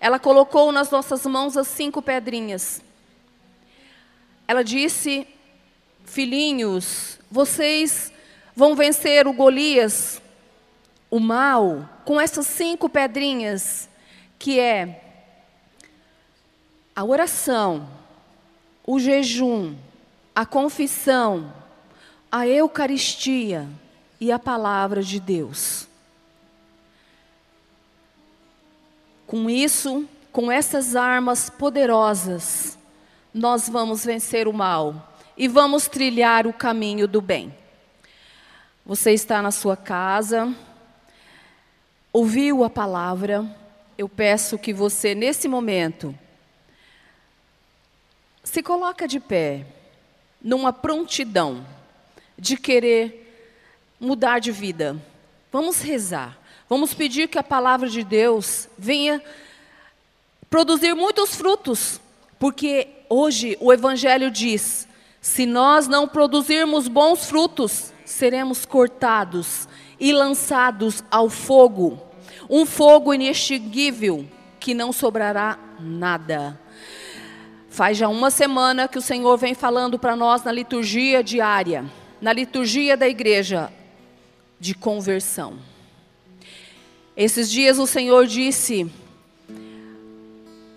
Ela 0.00 0.18
colocou 0.18 0.72
nas 0.72 0.90
nossas 0.90 1.26
mãos 1.26 1.54
as 1.54 1.68
cinco 1.68 2.00
pedrinhas. 2.00 2.80
Ela 4.48 4.64
disse: 4.64 5.28
Filhinhos, 6.06 7.18
vocês 7.30 8.10
vão 8.54 8.74
vencer 8.74 9.28
o 9.28 9.34
Golias 9.34 10.22
o 11.10 11.20
mal 11.20 11.86
com 12.06 12.18
essas 12.18 12.46
cinco 12.46 12.88
pedrinhas, 12.88 13.90
que 14.38 14.58
é 14.58 15.02
a 16.94 17.04
oração, 17.04 17.86
o 18.82 18.98
jejum, 18.98 19.76
a 20.34 20.46
confissão, 20.46 21.52
a 22.32 22.48
Eucaristia 22.48 23.68
e 24.20 24.32
a 24.32 24.38
palavra 24.38 25.02
de 25.02 25.20
Deus. 25.20 25.86
Com 29.26 29.50
isso, 29.50 30.08
com 30.32 30.50
essas 30.50 30.94
armas 30.94 31.50
poderosas, 31.50 32.78
nós 33.32 33.68
vamos 33.68 34.04
vencer 34.04 34.46
o 34.46 34.52
mal 34.52 35.12
e 35.36 35.48
vamos 35.48 35.88
trilhar 35.88 36.46
o 36.46 36.52
caminho 36.52 37.06
do 37.06 37.20
bem. 37.20 37.54
Você 38.84 39.12
está 39.12 39.42
na 39.42 39.50
sua 39.50 39.76
casa, 39.76 40.54
ouviu 42.12 42.64
a 42.64 42.70
palavra, 42.70 43.44
eu 43.98 44.08
peço 44.08 44.58
que 44.58 44.72
você, 44.72 45.14
nesse 45.14 45.48
momento, 45.48 46.16
se 48.44 48.62
coloca 48.62 49.08
de 49.08 49.18
pé, 49.18 49.66
numa 50.40 50.72
prontidão 50.72 51.66
de 52.38 52.56
querer 52.56 53.25
mudar 54.00 54.38
de 54.38 54.52
vida. 54.52 54.96
Vamos 55.52 55.80
rezar. 55.80 56.38
Vamos 56.68 56.94
pedir 56.94 57.28
que 57.28 57.38
a 57.38 57.42
palavra 57.42 57.88
de 57.88 58.02
Deus 58.02 58.68
venha 58.76 59.22
produzir 60.50 60.94
muitos 60.94 61.34
frutos, 61.34 62.00
porque 62.38 62.88
hoje 63.08 63.56
o 63.60 63.72
Evangelho 63.72 64.30
diz: 64.30 64.88
se 65.20 65.46
nós 65.46 65.86
não 65.86 66.08
produzirmos 66.08 66.88
bons 66.88 67.26
frutos, 67.26 67.92
seremos 68.04 68.66
cortados 68.66 69.68
e 69.98 70.12
lançados 70.12 71.02
ao 71.10 71.30
fogo 71.30 72.06
um 72.48 72.64
fogo 72.64 73.12
inextinguível 73.12 74.26
que 74.58 74.74
não 74.74 74.92
sobrará 74.92 75.58
nada. 75.80 76.58
Faz 77.68 77.98
já 77.98 78.08
uma 78.08 78.30
semana 78.30 78.88
que 78.88 78.98
o 78.98 79.02
Senhor 79.02 79.36
vem 79.36 79.54
falando 79.54 79.98
para 79.98 80.16
nós 80.16 80.42
na 80.42 80.52
liturgia 80.52 81.22
diária, 81.22 81.84
na 82.20 82.32
liturgia 82.32 82.96
da 82.96 83.08
igreja, 83.08 83.70
de 84.58 84.74
conversão. 84.74 85.58
Esses 87.16 87.50
dias 87.50 87.78
o 87.78 87.86
Senhor 87.86 88.26
disse, 88.26 88.90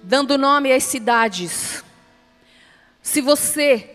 dando 0.04 0.38
nome 0.38 0.72
às 0.72 0.84
cidades, 0.84 1.84
se 3.02 3.22
você 3.22 3.90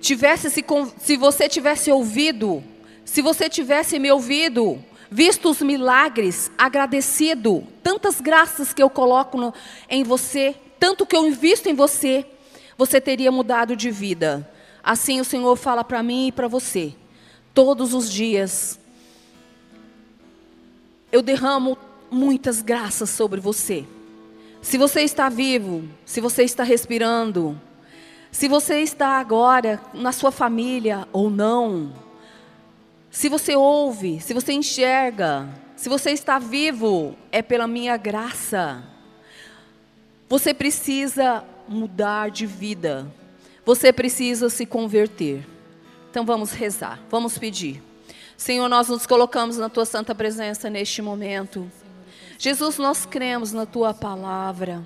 tivesse 0.00 0.50
se, 0.50 0.64
se 0.98 1.16
você 1.16 1.48
tivesse 1.48 1.90
ouvido, 1.90 2.62
se 3.04 3.22
você 3.22 3.48
tivesse 3.48 3.98
me 3.98 4.10
ouvido, 4.10 4.82
visto 5.10 5.50
os 5.50 5.60
milagres, 5.60 6.50
agradecido, 6.56 7.66
tantas 7.82 8.20
graças 8.20 8.72
que 8.72 8.82
eu 8.82 8.88
coloco 8.88 9.36
no, 9.36 9.54
em 9.88 10.02
você, 10.02 10.56
tanto 10.78 11.04
que 11.06 11.14
eu 11.14 11.26
invisto 11.26 11.68
em 11.68 11.74
você, 11.74 12.26
você 12.78 13.00
teria 13.00 13.30
mudado 13.30 13.76
de 13.76 13.90
vida. 13.90 14.48
Assim 14.82 15.20
o 15.20 15.24
Senhor 15.24 15.54
fala 15.56 15.84
para 15.84 16.02
mim 16.02 16.28
e 16.28 16.32
para 16.32 16.48
você, 16.48 16.94
todos 17.54 17.94
os 17.94 18.10
dias. 18.10 18.80
Eu 21.12 21.20
derramo 21.20 21.76
muitas 22.10 22.62
graças 22.62 23.10
sobre 23.10 23.38
você. 23.38 23.84
Se 24.62 24.78
você 24.78 25.02
está 25.02 25.28
vivo, 25.28 25.86
se 26.06 26.22
você 26.22 26.42
está 26.42 26.64
respirando, 26.64 27.60
se 28.30 28.48
você 28.48 28.80
está 28.80 29.20
agora 29.20 29.78
na 29.92 30.10
sua 30.10 30.32
família 30.32 31.06
ou 31.12 31.28
não, 31.28 31.92
se 33.10 33.28
você 33.28 33.54
ouve, 33.54 34.20
se 34.20 34.32
você 34.32 34.54
enxerga, 34.54 35.46
se 35.76 35.90
você 35.90 36.12
está 36.12 36.38
vivo, 36.38 37.14
é 37.30 37.42
pela 37.42 37.66
minha 37.66 37.98
graça. 37.98 38.82
Você 40.30 40.54
precisa 40.54 41.44
mudar 41.68 42.30
de 42.30 42.46
vida. 42.46 43.06
Você 43.66 43.92
precisa 43.92 44.48
se 44.48 44.64
converter. 44.64 45.46
Então 46.10 46.24
vamos 46.24 46.52
rezar, 46.52 46.98
vamos 47.10 47.36
pedir. 47.36 47.82
Senhor, 48.42 48.68
nós 48.68 48.88
nos 48.88 49.06
colocamos 49.06 49.56
na 49.56 49.68
tua 49.68 49.84
santa 49.84 50.16
presença 50.16 50.68
neste 50.68 51.00
momento. 51.00 51.70
Jesus, 52.36 52.76
nós 52.76 53.06
cremos 53.06 53.52
na 53.52 53.64
tua 53.64 53.94
palavra. 53.94 54.82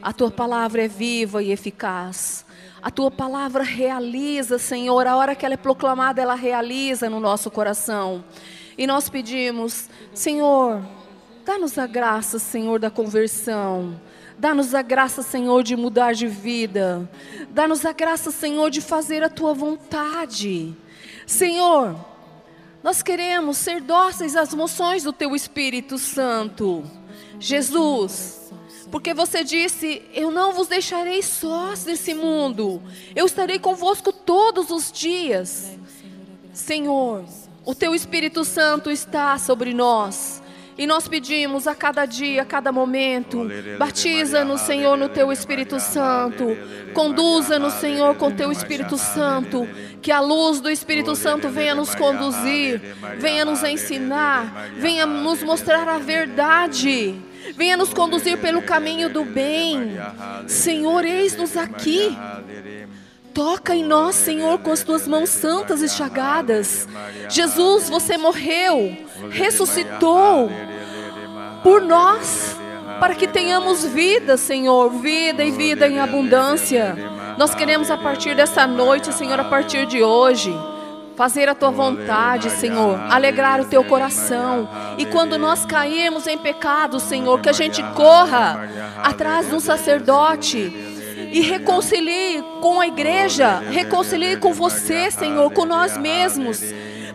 A 0.00 0.12
tua 0.12 0.30
palavra 0.30 0.84
é 0.84 0.86
viva 0.86 1.42
e 1.42 1.50
eficaz. 1.50 2.46
A 2.80 2.92
tua 2.92 3.10
palavra 3.10 3.64
realiza, 3.64 4.56
Senhor, 4.56 5.04
a 5.04 5.16
hora 5.16 5.34
que 5.34 5.44
ela 5.44 5.54
é 5.54 5.56
proclamada, 5.56 6.22
ela 6.22 6.36
realiza 6.36 7.10
no 7.10 7.18
nosso 7.18 7.50
coração. 7.50 8.24
E 8.78 8.86
nós 8.86 9.08
pedimos, 9.08 9.90
Senhor, 10.14 10.80
dá-nos 11.44 11.76
a 11.78 11.88
graça, 11.88 12.38
Senhor, 12.38 12.78
da 12.78 12.88
conversão. 12.88 14.00
Dá-nos 14.38 14.76
a 14.76 14.80
graça, 14.80 15.22
Senhor, 15.22 15.64
de 15.64 15.74
mudar 15.74 16.12
de 16.12 16.28
vida. 16.28 17.10
Dá-nos 17.50 17.84
a 17.84 17.90
graça, 17.90 18.30
Senhor, 18.30 18.70
de 18.70 18.80
fazer 18.80 19.24
a 19.24 19.28
tua 19.28 19.52
vontade. 19.52 20.72
Senhor, 21.26 22.11
nós 22.82 23.02
queremos 23.02 23.56
ser 23.58 23.80
dóceis 23.80 24.36
às 24.36 24.52
moções 24.52 25.04
do 25.04 25.12
teu 25.12 25.34
Espírito 25.34 25.98
Santo. 25.98 26.84
Jesus, 27.38 28.52
porque 28.90 29.14
você 29.14 29.44
disse: 29.44 30.02
Eu 30.12 30.30
não 30.30 30.52
vos 30.52 30.68
deixarei 30.68 31.22
sós 31.22 31.84
nesse 31.84 32.12
mundo, 32.14 32.82
eu 33.14 33.26
estarei 33.26 33.58
convosco 33.58 34.12
todos 34.12 34.70
os 34.70 34.90
dias. 34.90 35.78
Senhor, 36.52 37.24
o 37.64 37.74
teu 37.74 37.94
Espírito 37.94 38.44
Santo 38.44 38.90
está 38.90 39.38
sobre 39.38 39.72
nós 39.72 40.41
E 40.76 40.86
nós 40.86 41.06
pedimos 41.06 41.66
a 41.66 41.74
cada 41.74 42.06
dia, 42.06 42.42
a 42.42 42.44
cada 42.44 42.72
momento, 42.72 43.46
batiza-nos, 43.78 44.62
Senhor, 44.62 44.96
no 44.96 45.08
Teu 45.08 45.30
Espírito 45.30 45.78
Santo. 45.78 46.56
Conduza-nos, 46.94 47.74
Senhor, 47.74 48.14
com 48.14 48.30
Teu 48.30 48.50
Espírito 48.50 48.96
Santo. 48.96 49.68
Que 50.00 50.10
a 50.10 50.20
luz 50.20 50.60
do 50.60 50.70
Espírito 50.70 51.14
Santo 51.14 51.48
venha 51.48 51.74
nos 51.74 51.94
conduzir, 51.94 52.80
venha 53.18 53.44
nos 53.44 53.62
ensinar, 53.62 54.70
venha 54.76 55.06
nos 55.06 55.42
mostrar 55.42 55.88
a 55.88 55.98
verdade. 55.98 57.14
Venha 57.56 57.76
nos 57.76 57.92
conduzir 57.92 58.38
pelo 58.38 58.62
caminho 58.62 59.08
do 59.08 59.24
bem. 59.24 59.92
Senhor, 60.46 61.04
eis-nos 61.04 61.56
aqui. 61.56 62.16
Toca 63.34 63.74
em 63.74 63.82
nós, 63.82 64.14
Senhor, 64.14 64.58
com 64.58 64.70
as 64.70 64.82
tuas 64.82 65.08
mãos 65.08 65.30
santas 65.30 65.80
e 65.80 65.88
chagadas. 65.88 66.86
Jesus, 67.30 67.88
você 67.88 68.18
morreu, 68.18 68.96
ressuscitou 69.30 70.50
por 71.62 71.80
nós, 71.80 72.56
para 73.00 73.14
que 73.14 73.26
tenhamos 73.26 73.84
vida, 73.84 74.36
Senhor, 74.36 74.90
vida 74.90 75.42
e 75.42 75.50
vida 75.50 75.88
em 75.88 75.98
abundância. 75.98 76.94
Nós 77.38 77.54
queremos 77.54 77.90
a 77.90 77.96
partir 77.96 78.36
dessa 78.36 78.66
noite, 78.66 79.12
Senhor, 79.14 79.40
a 79.40 79.44
partir 79.44 79.86
de 79.86 80.02
hoje, 80.02 80.54
fazer 81.16 81.48
a 81.48 81.54
tua 81.54 81.70
vontade, 81.70 82.50
Senhor, 82.50 82.98
alegrar 83.10 83.60
o 83.60 83.64
teu 83.64 83.82
coração. 83.84 84.68
E 84.98 85.06
quando 85.06 85.38
nós 85.38 85.64
cairmos 85.64 86.26
em 86.26 86.36
pecado, 86.36 87.00
Senhor, 87.00 87.40
que 87.40 87.48
a 87.48 87.52
gente 87.52 87.82
corra 87.94 88.68
atrás 89.02 89.48
de 89.48 89.54
um 89.54 89.60
sacerdote 89.60 90.91
e 91.32 91.40
reconcilie 91.40 92.44
com 92.60 92.78
a 92.78 92.86
igreja, 92.86 93.58
reconcilie 93.58 94.36
com 94.36 94.52
você, 94.52 95.10
Senhor, 95.10 95.50
com 95.50 95.64
nós 95.64 95.96
mesmos, 95.96 96.62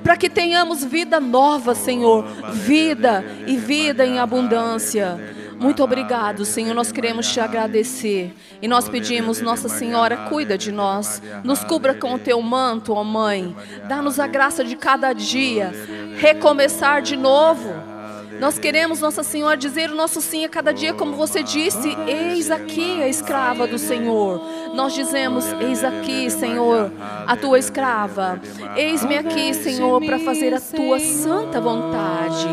para 0.04 0.18
que 0.18 0.30
tenhamos 0.30 0.84
vida 0.84 1.20
nova, 1.20 1.76
Senhor, 1.76 2.26
vida 2.52 3.24
e 3.46 3.56
vida 3.58 4.06
em 4.06 4.18
abundância. 4.18 5.18
Muito 5.60 5.84
obrigado, 5.84 6.46
Senhor. 6.46 6.74
Nós 6.74 6.92
queremos 6.92 7.32
te 7.32 7.40
agradecer. 7.40 8.34
E 8.62 8.68
nós 8.68 8.88
pedimos, 8.88 9.42
Nossa 9.42 9.68
Senhora, 9.68 10.16
cuida 10.30 10.58
de 10.58 10.72
nós. 10.72 11.22
Nos 11.44 11.64
cubra 11.64 11.96
com 11.96 12.14
o 12.14 12.20
teu 12.20 12.42
manto, 12.42 12.94
ó 12.94 13.04
Mãe. 13.04 13.56
Dá-nos 13.88 14.20
a 14.20 14.28
graça 14.28 14.64
de 14.64 14.76
cada 14.76 15.14
dia 15.14 15.72
recomeçar 16.18 17.02
de 17.02 17.16
novo 17.16 17.97
nós 18.40 18.60
queremos, 18.60 19.02
Nossa 19.02 19.24
Senhora, 19.24 19.58
dizer 19.58 19.90
o 19.90 19.96
nosso 19.96 20.22
sim 20.22 20.46
a 20.46 20.50
cada 20.50 20.72
dia, 20.72 20.94
como 20.94 21.14
você 21.14 21.42
disse: 21.42 21.96
Eis 22.08 22.52
aqui 22.52 23.02
a 23.02 23.08
escrava 23.08 23.68
do 23.68 23.78
Senhor. 23.78 24.42
Nós 24.74 24.94
dizemos: 24.94 25.46
Eis 25.60 25.84
aqui, 25.84 26.30
Senhor, 26.30 26.92
a 27.26 27.36
tua 27.36 27.58
escrava. 27.58 28.40
Eis-me 28.76 29.18
aqui, 29.18 29.54
Senhor, 29.54 30.04
para 30.04 30.20
fazer 30.20 30.54
a 30.54 30.62
tua 30.62 31.00
santa 31.00 31.60
vontade. 31.60 32.48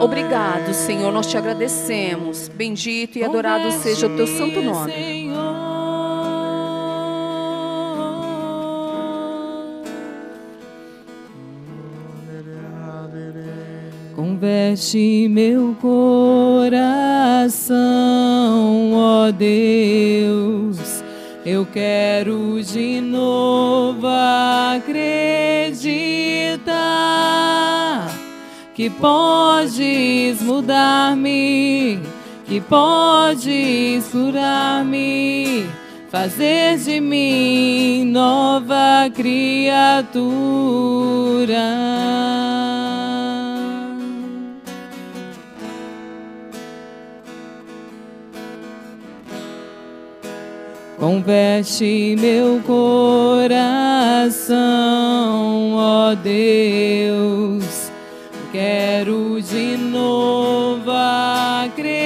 Obrigado, 0.00 0.72
Senhor, 0.72 1.12
nós 1.12 1.26
te 1.26 1.36
agradecemos. 1.36 2.48
Bendito 2.48 3.18
e 3.18 3.24
adorado 3.24 3.70
seja 3.70 4.06
o 4.06 4.16
teu 4.16 4.26
santo 4.26 4.62
nome. 4.62 5.29
Converte 14.40 15.28
meu 15.28 15.76
coração, 15.82 16.80
ó 18.94 19.30
Deus. 19.30 21.04
Eu 21.44 21.66
quero 21.70 22.62
de 22.62 23.02
novo 23.02 24.06
acreditar 24.06 25.76
que 28.74 28.88
podes 28.88 30.40
mudar-me, 30.40 32.00
que 32.46 32.62
podes 32.62 34.08
curar-me, 34.08 35.66
fazer 36.10 36.78
de 36.78 36.98
mim 36.98 38.06
nova 38.06 39.10
criatura. 39.14 40.30
Converte 51.00 52.14
meu 52.20 52.60
coração, 52.60 53.48
ó 55.74 56.14
Deus. 56.14 57.90
Quero 58.52 59.40
de 59.40 59.78
novo 59.78 60.90
acreditar 61.64 61.96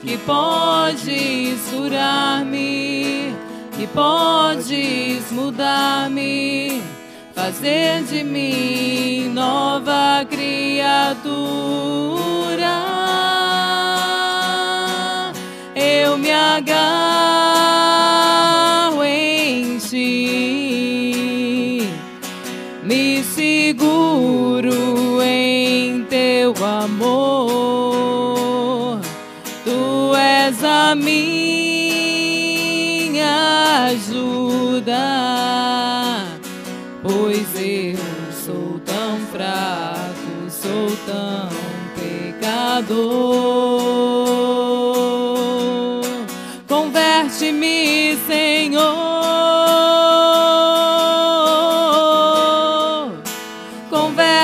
que 0.00 0.18
podes 0.18 1.60
curar-me, 1.70 3.32
que 3.78 3.86
podes 3.94 5.30
mudar-me, 5.30 6.82
fazer 7.32 8.02
de 8.02 8.24
mim 8.24 9.30
nova 9.32 10.26
criatura 10.28 11.66
me 16.18 16.32
agarro 16.32 16.74
em 19.04 19.78
ti, 19.78 21.08
me 22.82 23.22
seguro 23.22 25.22
em 25.22 26.02
teu 26.04 26.54
amor, 26.64 27.50
tu 29.64 30.14
és 30.16 30.64
a 30.64 30.94
minha 30.94 31.26
ajuda, 33.86 34.96
pois 37.02 37.48
eu 37.56 37.98
sou 38.32 38.80
tão 38.84 39.18
fraco, 39.32 40.48
sou 40.48 40.96
tão 41.06 41.48
pecador. 41.94 43.75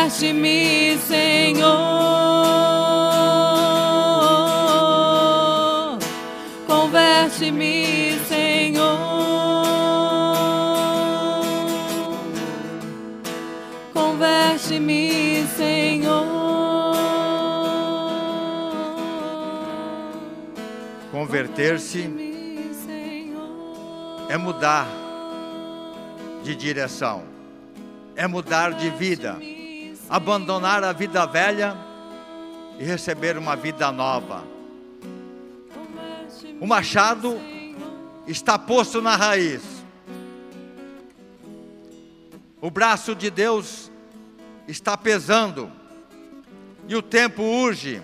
Converte-me, 0.02 0.98
Senhor. 0.98 1.68
Converte-me, 6.66 8.18
Senhor. 8.26 8.82
Converte-me, 13.94 15.46
Senhor. 15.56 16.96
Converter-se 21.12 22.10
é 24.28 24.36
mudar 24.36 24.88
de 26.42 26.56
direção, 26.56 27.22
é 28.16 28.26
mudar 28.26 28.72
de 28.72 28.90
vida, 28.90 29.38
abandonar 30.12 30.84
a 30.84 30.92
vida 30.92 31.24
velha 31.24 31.74
e 32.78 32.84
receber 32.84 33.38
uma 33.38 33.56
vida 33.56 33.90
nova. 33.90 34.44
O 36.60 36.66
machado 36.66 37.40
está 38.26 38.58
posto 38.58 39.00
na 39.00 39.16
raiz. 39.16 39.62
O 42.60 42.70
braço 42.70 43.14
de 43.14 43.30
Deus 43.30 43.90
está 44.68 44.98
pesando 44.98 45.72
e 46.86 46.94
o 46.94 47.00
tempo 47.00 47.42
urge, 47.42 48.02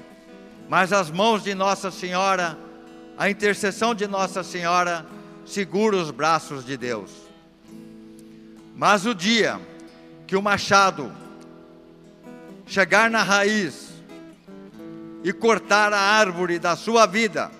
mas 0.67 0.95
as 0.95 1.11
mãos 1.11 1.43
de 1.43 1.55
Nossa 1.55 1.91
Senhora, 1.91 2.59
a 3.19 3.29
intercessão 3.29 3.95
de 3.95 4.07
Nossa 4.07 4.43
Senhora, 4.43 5.05
segura 5.45 5.99
os 5.99 6.11
braços 6.11 6.65
de 6.65 6.75
Deus. 6.75 7.11
Mas 8.75 9.05
o 9.05 9.15
dia 9.15 9.61
que 10.27 10.35
o 10.35 10.41
machado 10.41 11.28
chegar 12.69 13.11
na 13.11 13.23
raiz 13.23 13.89
e 15.25 15.33
cortar 15.33 15.93
a 15.93 15.99
árvore 15.99 16.59
da 16.59 16.77
sua 16.77 17.07
vida, 17.07 17.51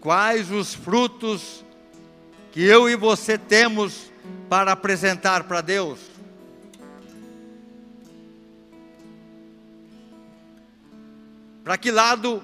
quais 0.00 0.50
os 0.50 0.72
frutos 0.72 1.64
que 2.52 2.62
eu 2.62 2.88
e 2.88 2.94
você 2.94 3.36
temos 3.36 4.10
para 4.48 4.72
apresentar 4.72 5.44
para 5.44 5.60
Deus? 5.60 5.98
Para 11.64 11.76
que 11.76 11.90
lado 11.90 12.42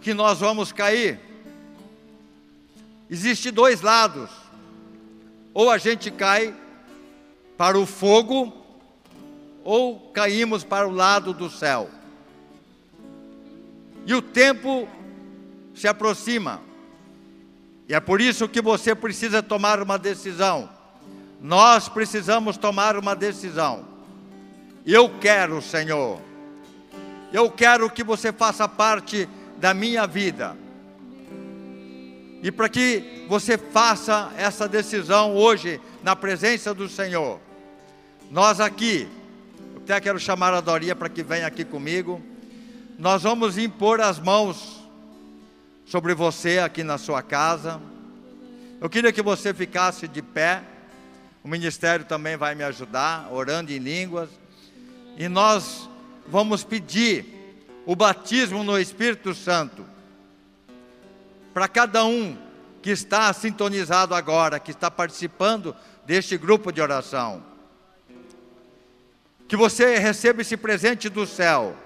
que 0.00 0.12
nós 0.14 0.40
vamos 0.40 0.72
cair? 0.72 1.20
Existem 3.08 3.52
dois 3.52 3.80
lados. 3.80 4.30
Ou 5.54 5.70
a 5.70 5.78
gente 5.78 6.10
cai 6.10 6.54
para 7.56 7.78
o 7.78 7.86
fogo, 7.86 8.65
ou 9.66 9.98
caímos 10.12 10.62
para 10.62 10.86
o 10.86 10.92
lado 10.92 11.34
do 11.34 11.50
céu. 11.50 11.90
E 14.06 14.14
o 14.14 14.22
tempo 14.22 14.88
se 15.74 15.88
aproxima. 15.88 16.60
E 17.88 17.94
é 17.94 17.98
por 17.98 18.20
isso 18.20 18.48
que 18.48 18.62
você 18.62 18.94
precisa 18.94 19.42
tomar 19.42 19.82
uma 19.82 19.98
decisão. 19.98 20.70
Nós 21.42 21.88
precisamos 21.88 22.56
tomar 22.56 22.96
uma 22.96 23.16
decisão. 23.16 23.84
Eu 24.86 25.10
quero, 25.18 25.60
Senhor. 25.60 26.20
Eu 27.32 27.50
quero 27.50 27.90
que 27.90 28.04
você 28.04 28.32
faça 28.32 28.68
parte 28.68 29.28
da 29.58 29.74
minha 29.74 30.06
vida. 30.06 30.56
E 32.40 32.52
para 32.52 32.68
que 32.68 33.26
você 33.28 33.58
faça 33.58 34.30
essa 34.36 34.68
decisão 34.68 35.34
hoje 35.34 35.80
na 36.04 36.14
presença 36.14 36.72
do 36.72 36.88
Senhor, 36.88 37.40
nós 38.30 38.60
aqui, 38.60 39.08
até 39.86 40.00
quero 40.00 40.18
chamar 40.18 40.52
a 40.52 40.60
Doria 40.60 40.96
para 40.96 41.08
que 41.08 41.22
venha 41.22 41.46
aqui 41.46 41.64
comigo. 41.64 42.20
Nós 42.98 43.22
vamos 43.22 43.56
impor 43.56 44.00
as 44.00 44.18
mãos 44.18 44.82
sobre 45.84 46.12
você 46.12 46.58
aqui 46.58 46.82
na 46.82 46.98
sua 46.98 47.22
casa. 47.22 47.80
Eu 48.80 48.90
queria 48.90 49.12
que 49.12 49.22
você 49.22 49.54
ficasse 49.54 50.08
de 50.08 50.20
pé. 50.20 50.60
O 51.44 51.46
ministério 51.46 52.04
também 52.04 52.36
vai 52.36 52.56
me 52.56 52.64
ajudar, 52.64 53.28
orando 53.32 53.70
em 53.70 53.78
línguas. 53.78 54.28
E 55.16 55.28
nós 55.28 55.88
vamos 56.26 56.64
pedir 56.64 57.54
o 57.86 57.94
batismo 57.94 58.64
no 58.64 58.76
Espírito 58.80 59.32
Santo 59.36 59.86
para 61.54 61.68
cada 61.68 62.04
um 62.04 62.36
que 62.82 62.90
está 62.90 63.32
sintonizado 63.32 64.16
agora, 64.16 64.58
que 64.58 64.72
está 64.72 64.90
participando 64.90 65.76
deste 66.04 66.36
grupo 66.36 66.72
de 66.72 66.80
oração. 66.80 67.40
Que 69.48 69.56
você 69.56 69.96
receba 69.98 70.42
esse 70.42 70.56
presente 70.56 71.08
do 71.08 71.26
céu. 71.26 71.76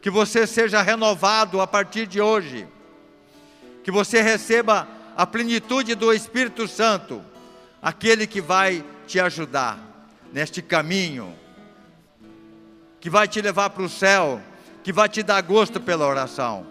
Que 0.00 0.10
você 0.10 0.46
seja 0.46 0.82
renovado 0.82 1.60
a 1.60 1.66
partir 1.66 2.06
de 2.06 2.20
hoje. 2.20 2.66
Que 3.82 3.90
você 3.90 4.20
receba 4.20 4.86
a 5.18 5.26
plenitude 5.26 5.96
do 5.96 6.12
Espírito 6.12 6.68
Santo, 6.68 7.20
aquele 7.82 8.24
que 8.24 8.40
vai 8.40 8.84
te 9.04 9.18
ajudar 9.18 10.08
neste 10.32 10.62
caminho, 10.62 11.34
que 13.00 13.10
vai 13.10 13.26
te 13.26 13.40
levar 13.40 13.70
para 13.70 13.82
o 13.82 13.88
céu, 13.88 14.40
que 14.84 14.92
vai 14.92 15.08
te 15.08 15.24
dar 15.24 15.40
gosto 15.40 15.80
pela 15.80 16.06
oração. 16.06 16.64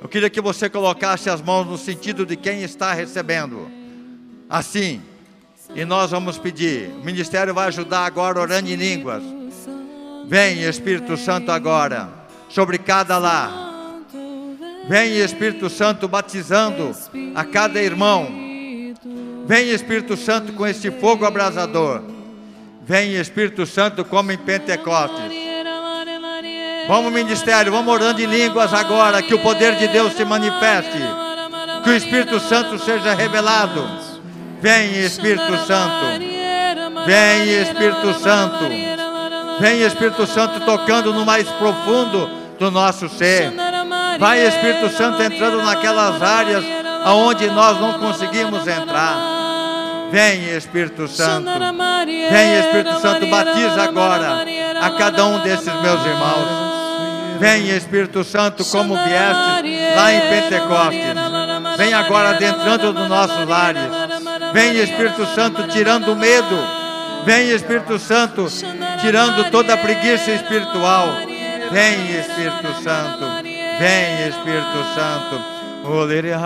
Eu 0.00 0.08
queria 0.08 0.30
que 0.30 0.40
você 0.40 0.70
colocasse 0.70 1.28
as 1.28 1.42
mãos 1.42 1.66
no 1.66 1.76
sentido 1.76 2.24
de 2.24 2.34
quem 2.34 2.62
está 2.62 2.94
recebendo. 2.94 3.70
Assim. 4.48 5.02
E 5.74 5.84
nós 5.84 6.10
vamos 6.10 6.38
pedir. 6.38 6.90
O 7.00 7.04
ministério 7.04 7.54
vai 7.54 7.68
ajudar 7.68 8.04
agora 8.04 8.40
orando 8.40 8.68
em 8.68 8.76
línguas. 8.76 9.22
Vem, 10.26 10.62
Espírito 10.62 11.16
Santo, 11.16 11.50
agora. 11.50 12.08
Sobre 12.48 12.78
cada 12.78 13.18
lar. 13.18 13.72
Vem, 14.88 15.18
Espírito 15.18 15.70
Santo, 15.70 16.08
batizando 16.08 16.94
a 17.34 17.44
cada 17.44 17.80
irmão. 17.80 18.28
Vem, 19.46 19.70
Espírito 19.70 20.16
Santo, 20.16 20.52
com 20.52 20.66
este 20.66 20.90
fogo 20.90 21.24
abrasador. 21.24 22.02
Vem, 22.84 23.14
Espírito 23.14 23.64
Santo, 23.64 24.04
como 24.04 24.32
em 24.32 24.38
Pentecostes. 24.38 25.32
Vamos, 26.88 27.12
ministério, 27.12 27.70
vamos 27.70 27.94
orando 27.94 28.20
em 28.20 28.26
línguas 28.26 28.74
agora, 28.74 29.22
que 29.22 29.34
o 29.34 29.38
poder 29.38 29.76
de 29.76 29.86
Deus 29.88 30.14
se 30.14 30.24
manifeste, 30.24 30.98
que 31.84 31.90
o 31.90 31.94
Espírito 31.94 32.40
Santo 32.40 32.78
seja 32.78 33.14
revelado. 33.14 34.11
Vem, 34.62 35.04
Espírito 35.04 35.58
Santo, 35.66 36.06
vem, 37.04 37.62
Espírito 37.62 38.14
Santo, 38.14 38.64
vem, 39.58 39.82
Espírito 39.82 40.24
Santo, 40.24 40.60
tocando 40.60 41.12
no 41.12 41.26
mais 41.26 41.48
profundo 41.48 42.30
do 42.60 42.70
nosso 42.70 43.08
ser. 43.08 43.52
Vai, 44.20 44.46
Espírito 44.46 44.88
Santo, 44.90 45.20
entrando 45.20 45.60
naquelas 45.64 46.22
áreas 46.22 46.64
aonde 47.04 47.50
nós 47.50 47.80
não 47.80 47.94
conseguimos 47.94 48.66
entrar. 48.68 49.16
Vem, 50.12 50.54
Espírito 50.56 51.08
Santo. 51.08 51.50
Vem, 52.30 52.58
Espírito 52.60 53.00
Santo, 53.00 53.26
batiza 53.26 53.82
agora 53.82 54.44
a 54.80 54.90
cada 54.90 55.26
um 55.26 55.40
desses 55.40 55.74
meus 55.74 56.06
irmãos. 56.06 56.72
Vem, 57.40 57.68
Espírito 57.70 58.22
Santo, 58.22 58.64
como 58.66 58.94
vieste 58.94 59.96
lá 59.96 60.12
em 60.12 60.20
Pentecostes. 60.20 61.76
Vem 61.76 61.92
agora 61.94 62.30
adentrando 62.30 62.92
nos 62.92 63.08
nossos 63.08 63.48
lares. 63.48 63.91
Vem, 64.52 64.78
Espírito 64.78 65.26
Santo, 65.34 65.66
tirando 65.68 66.12
o 66.12 66.16
medo. 66.16 66.82
Vem, 67.24 67.50
Espírito 67.50 67.98
Santo, 67.98 68.46
tirando 69.00 69.50
toda 69.50 69.74
a 69.74 69.76
preguiça 69.76 70.30
espiritual. 70.32 71.08
Vem, 71.70 72.18
Espírito 72.18 72.82
Santo. 72.82 73.24
Vem, 73.78 74.28
Espírito 74.28 74.84
Santo. 74.94 75.52
Maria, 75.84 76.38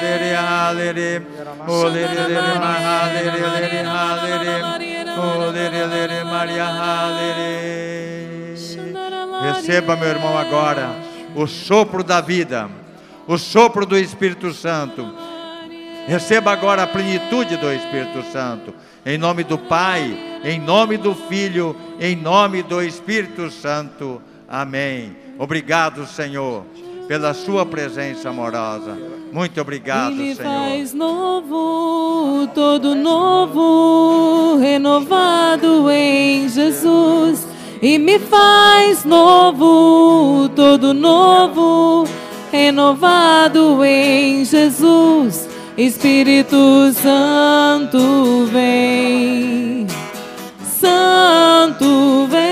lere 0.00 0.34
halere. 0.36 1.22
O 1.66 1.84
lere 1.84 2.26
lere 2.28 2.50
Maria 2.60 2.78
halere. 3.88 4.91
Receba, 9.42 9.96
meu 9.96 10.08
irmão, 10.08 10.36
agora 10.38 10.90
o 11.34 11.46
sopro 11.46 12.04
da 12.04 12.20
vida, 12.20 12.70
o 13.26 13.38
sopro 13.38 13.84
do 13.86 13.96
Espírito 13.96 14.52
Santo. 14.52 15.06
Receba 16.06 16.52
agora 16.52 16.82
a 16.82 16.86
plenitude 16.86 17.56
do 17.56 17.72
Espírito 17.72 18.22
Santo. 18.30 18.74
Em 19.04 19.16
nome 19.16 19.44
do 19.44 19.58
Pai, 19.58 20.40
em 20.44 20.60
nome 20.60 20.96
do 20.96 21.14
Filho, 21.14 21.76
em 22.00 22.16
nome 22.16 22.62
do 22.62 22.82
Espírito 22.82 23.50
Santo. 23.50 24.20
Amém. 24.48 25.16
Obrigado, 25.38 26.06
Senhor 26.06 26.64
pela 27.12 27.34
sua 27.34 27.66
presença 27.66 28.30
amorosa. 28.30 28.96
Muito 29.30 29.60
obrigado, 29.60 30.14
Ele 30.14 30.34
Senhor. 30.34 30.50
faz 30.50 30.94
novo, 30.94 32.48
todo 32.54 32.94
novo, 32.94 34.56
renovado 34.58 35.90
em 35.90 36.48
Jesus. 36.48 37.46
E 37.82 37.98
me 37.98 38.18
faz 38.18 39.04
novo, 39.04 40.48
todo 40.56 40.94
novo, 40.94 42.08
renovado 42.50 43.84
em 43.84 44.42
Jesus. 44.46 45.46
Espírito 45.76 46.94
Santo 46.94 48.46
vem, 48.50 49.86
Santo 50.80 52.26
vem, 52.30 52.51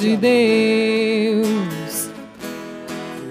de 0.00 0.16
Deus 0.16 1.62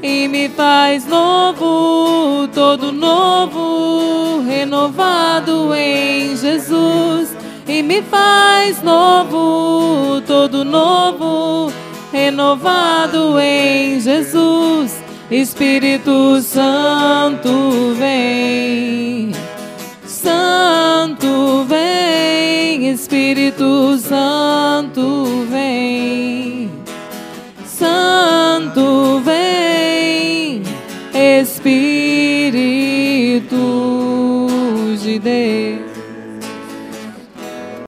e 0.02 0.28
me 0.28 0.50
faz 0.50 1.06
novo, 1.06 2.48
todo 2.54 2.92
novo, 2.92 4.42
renovado 4.48 5.76
em 5.76 6.36
Jesus. 6.36 7.36
E 7.68 7.84
me 7.84 8.02
faz 8.02 8.82
novo, 8.82 10.22
todo 10.26 10.66
novo, 10.66 11.72
renovado 12.12 13.40
em 13.40 14.00
Jesus. 14.00 14.98
Espírito 15.30 16.42
Santo 16.42 17.94
vem, 17.98 19.32
Santo 20.06 21.66
vem, 21.68 22.11
Espírito 22.88 23.98
Santo 23.98 25.46
vem. 25.50 26.70
Santo 27.66 29.22
vem, 29.24 30.64
Espírito 31.14 31.98
de 35.02 35.20
Deus. 35.20 35.91